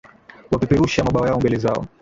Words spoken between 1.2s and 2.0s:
yao mbele zako.